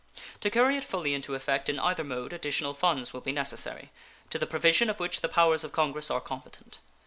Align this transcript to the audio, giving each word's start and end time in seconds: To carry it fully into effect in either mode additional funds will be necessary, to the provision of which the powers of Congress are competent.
To 0.39 0.49
carry 0.49 0.77
it 0.77 0.83
fully 0.83 1.13
into 1.13 1.35
effect 1.35 1.69
in 1.69 1.77
either 1.77 2.03
mode 2.03 2.33
additional 2.33 2.73
funds 2.73 3.13
will 3.13 3.21
be 3.21 3.31
necessary, 3.31 3.91
to 4.31 4.39
the 4.39 4.47
provision 4.47 4.89
of 4.89 4.99
which 4.99 5.21
the 5.21 5.29
powers 5.29 5.63
of 5.63 5.73
Congress 5.73 6.09
are 6.09 6.19
competent. 6.19 6.79